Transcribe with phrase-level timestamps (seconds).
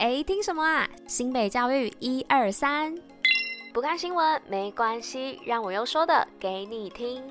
[0.00, 0.88] 哎，听什么啊？
[1.06, 2.96] 新北教育一二三，
[3.70, 7.22] 不看新闻没关系，让我用说的给你听。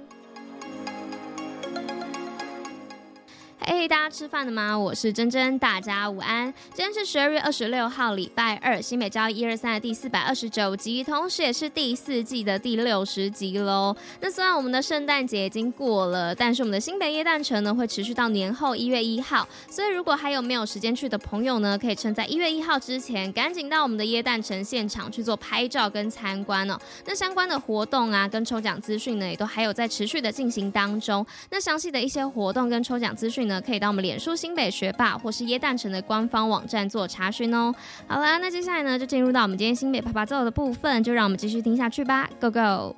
[3.72, 4.76] 嘿大家吃饭了吗？
[4.76, 6.52] 我是珍珍，大家午安。
[6.74, 13.96] 今天是十二月二十六号，礼拜二，新北教育一二三的第四百二十九集，同时也是第四季的第六十集喽。
[14.22, 26.76] 那虽然我们的圣诞节已经过了，但是我们的新北耶诞城呢会持续到年后一月一号，所以如果还有没有时间去的朋友呢，可以趁在一月一号之前，赶紧到我们的耶诞城现场去做拍照跟参观哦。
[27.06, 31.24] 那相关的活动啊，跟抽奖资讯呢，也都还有在持续的进行当中。
[31.52, 37.74] 那详细的一些活动跟抽奖资讯呢，可以到我们脸书新北学霸或是椰蛋城的官方网站做查询哦。
[38.08, 42.96] 好啦，那接下来呢，就进入到我们今天新北趴趴走的部分，就让我们继续听下去吧，Go Go！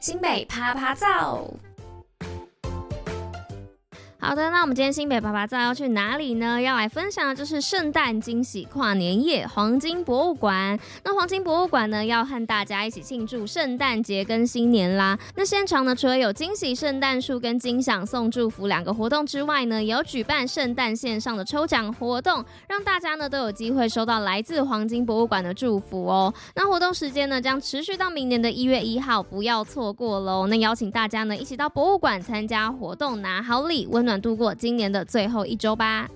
[0.00, 1.56] 新北趴趴走。
[4.24, 6.62] 好的，那我们今天新北趴趴走要去哪里呢？
[6.62, 10.78] 要来分享的就是圣诞惊喜跨年夜黄金博物馆。
[11.02, 15.18] 那黄金博物馆呢，要和大家一起庆祝圣诞节跟新年啦。
[15.34, 26.32] 那现场呢，除了有惊喜圣诞树跟金享送祝福两个活动之外呢，也有举办圣诞线上的抽奖活动，让大家呢都有机会收到来自黄金博物馆的祝福哦。
[26.54, 30.46] 那活动时间呢，将持续到明年的一月一号，不要错过喽。
[30.46, 34.11] 那邀请大家呢，一起到博物馆参加活动，拿好礼，温暖。
[34.20, 36.08] 度过今年的最后一周吧。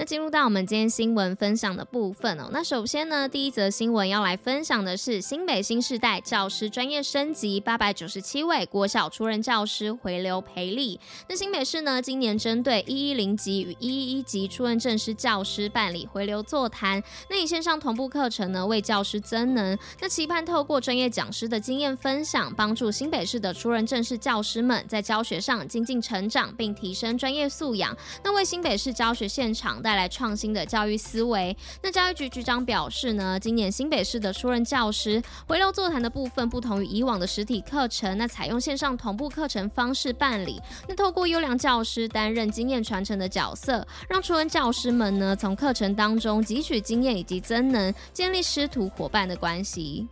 [0.00, 2.48] 那进入到我们今天新闻分享的部分哦。
[2.50, 10.98] 那首先呢，第一则新闻要来分享的是新北新世代教师专业升级，八百九十七位国小初任教师回流培力。
[11.28, 19.78] 那新北市呢，今年针对一一零级与一一一级初任正式教师办理回流座谈，那以线上同步课程呢，为教师增能。
[20.00, 27.94] 那期盼透过专业讲师的经验分享，帮助新北市的初任正式教师们在教学上精进成长，并提升专业素养。
[28.24, 31.56] 那为新北市教学现场带来创新的教育思维。
[31.82, 40.62] 那教育局局长表示呢，今年新北市的初任教师回流座谈的部分，不同于以往的实体课程，那采用线上同步课程方式办理。
[40.86, 50.06] 那透过优良教师担任经验传承的角色，让初任教师们呢，从课程当中汲取经验以及增能，建立师徒伙伴的关系。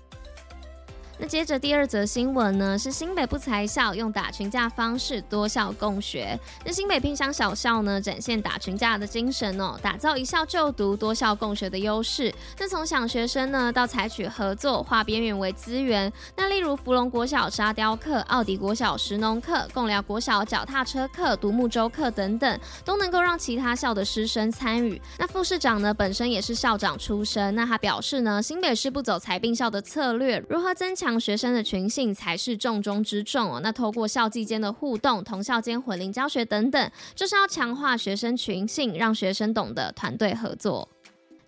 [1.20, 6.38] 那接着第二则新闻呢，是新北不才校用打群架方式多校共学。
[6.64, 12.32] 那新北偏乡小校呢，展现打群架的精神哦，打造一校就读、多校共学的优势。
[12.56, 16.12] 那从想学生呢，到采取合作、化边缘为资源。
[16.36, 25.02] 那例如福隆国小沙雕课、奥迪国小石农课、共寮国小脚踏车课、独木舟课等等，都能够让其他校的师生参与。
[25.18, 31.07] 那副市长呢，本身也是校长出身，那他表示呢，新北市不走裁并校的策略，如何增强？
[31.08, 33.60] 让学生的群性才是重中之重哦。
[33.62, 40.86] 那透过校际间的互动、同校间混龄教学等等，就是要强化学生群性，让学生懂得团队合作。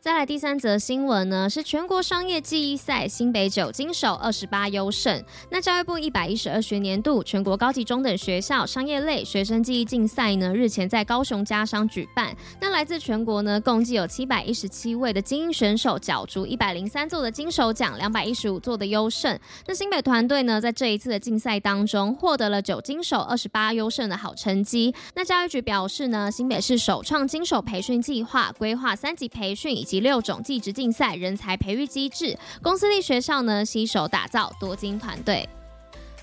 [0.01, 5.23] 再来第三则新闻呢，是全国商业技艺赛新北九金手二十八优胜。
[5.51, 12.35] 那教育部一百一十二学年度全国高级中等学校商业类学生技艺竞赛呢，日前在高雄家商举办。
[12.63, 19.39] 那来自全国呢，共计有七百一十七位的精英选手角逐一百零三座的金手奖，两百一十五座的优胜。
[19.67, 24.95] 那新北团队呢，在这一次的竞赛当中，获得了九金手二十八优胜的好成绩。
[25.15, 35.49] 那教育局表示呢，新北市首创金手培训计划，规划三级培训以及六种技职竞赛人才培育机制，公司力学校呢，携手打造多金团队。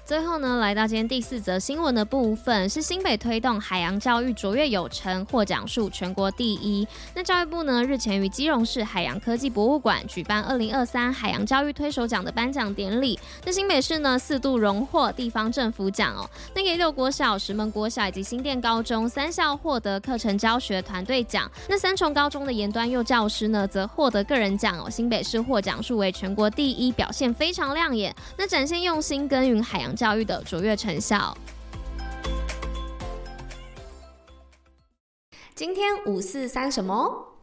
[0.08, 6.88] 最后呢，来到今天第四则新闻的部分，是新北推动海洋教育卓越有成，获奖数全国第一。
[7.14, 13.20] 那教育部呢，日前于基隆市海洋科技博物馆举办二零二三海洋教育推手奖的颁奖典礼。
[13.44, 16.26] 那新北市呢，四度荣获地方政府奖哦。
[16.56, 21.52] 那野柳国小、石门国小以及新店高中三校获得课程教学团队奖。
[21.68, 24.90] 那三重高中的严端幼教师呢，则获得个人奖哦。
[24.90, 28.16] 新北市获奖数为全国第一，表现非常亮眼。
[28.38, 31.36] 那展现用心耕耘海洋教育的卓越成效。
[35.56, 37.37] 今天五四三什么？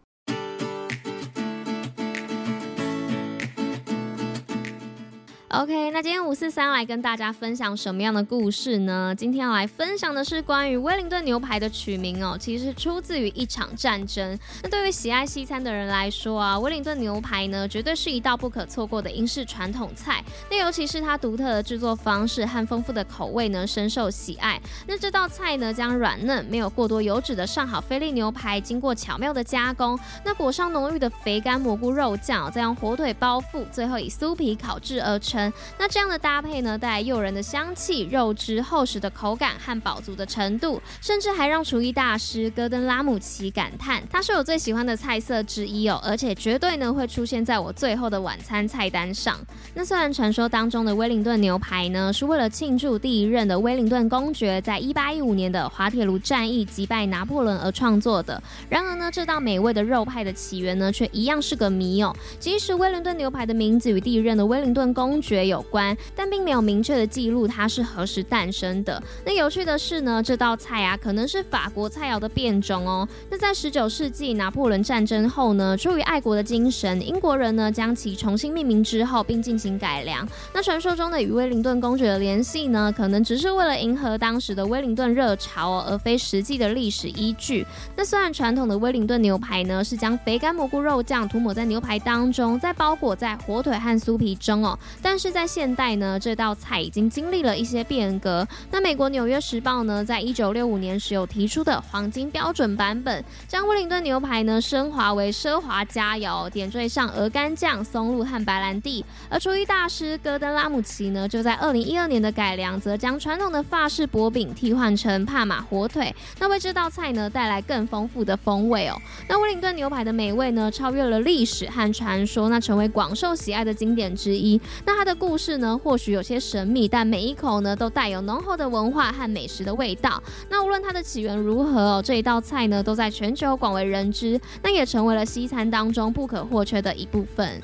[5.60, 9.14] OK，那今天五四三来跟大家分享什么样的故事呢？
[9.16, 14.36] 今天要来分享的是关于威灵顿牛排的取名哦，其实出自于一场战争。
[14.64, 20.24] 那对于喜爱西餐的人来说啊，威灵顿牛排呢，绝对是一道不可错过的英式传统菜。
[20.50, 24.60] 那尤其是它独特的制作方式和丰富的口味呢，深受喜爱。
[24.88, 35.43] 那这道菜呢，将软嫩、没有过多油脂的上好菲力牛排，经过巧妙的加工，那裹上浓郁的肥干蘑菇肉酱，再用火腿包覆，最后以酥皮烤制而成。
[35.78, 49.38] 那这样的搭配呢，带来诱人的香气、肉质厚实的口感和饱足的程度，甚至还让厨艺大师戈登拉姆齐感叹，它是我最喜欢的菜色之一哦，而且绝对呢会出现在我最后的晚餐菜单上。
[49.74, 62.14] 那虽然传说当中的威灵顿牛排呢，是为了庆祝第一任的威灵顿公爵在一八一五年的滑铁卢战役击败拿破仑而创作的，然而呢，这道美味的肉派的起源呢，却一样是个谜哦。
[62.38, 69.02] 即使威灵顿牛排的名字与第一任的威灵顿公爵学有关，但并没有明确的记录它是何时诞生的。
[69.24, 73.06] 那有趣的是呢，这道菜啊，可能是法国菜肴的变种哦。
[73.28, 80.26] 那在十九世纪拿破仑战争后呢，出于爱国的精神，英国人呢将其重新命名之后，并进行改良。
[80.52, 87.66] 那传说中的与威灵顿公爵的联系呢，可能只是为了迎合当时的威灵顿热潮哦，而非实际的历史依据。
[87.96, 95.18] 那虽然传统的威灵顿牛排呢，是将肥干蘑菇肉酱涂抹在牛排当中，再包裹在火腿和酥皮中哦，但但。
[95.24, 98.46] 是在现代呢，这道菜已经经历了一些变革。
[98.72, 109.02] 那美国《纽约时报》呢，在一九六五年时有提出的黄金标准版本，将威灵顿牛排呢升华为奢华佳肴，点缀上鹅肝酱、松露和白兰地。
[109.30, 119.00] 而厨艺大师戈登拉姆齐呢，就在二零一二年的改良，则将传统的法式薄饼替换成帕玛火腿，那为这道菜呢带来更丰富的风味哦。
[119.28, 124.60] 那威灵顿牛排的美味呢，超越了历史和传说，那成为广受喜爱的经典之一。
[124.84, 130.22] 那它的故事呢，或许有些神秘，但每一口呢，都带有浓厚的文化和美食的味道。
[130.48, 137.60] 那无论它的起源如何哦，这一道菜呢，都在全球广为人知，那也成为了西餐当中不可或缺的一部分。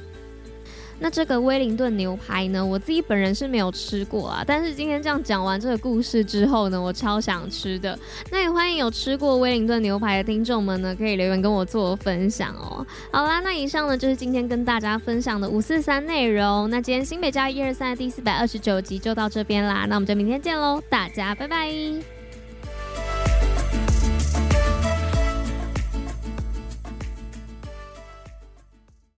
[1.01, 7.99] 那这个威灵顿牛排呢，我自己本人是没有吃过啊，但是今天这样讲完这个故事之后呢，我超想吃的。
[8.31, 12.87] 那也欢迎有吃过威灵顿牛排的听众们呢，可以留言跟我做分享哦。
[13.11, 16.69] 好啦，那以上呢就是今天跟大家分享的五四三内容。
[16.69, 22.20] 那今天新北教育一二三的第四百二十九集就到这边啦，那我们就明天见喽，大家拜拜。